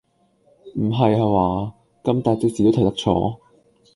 [0.73, 3.37] 唔係下話，咁大隻字都睇得錯？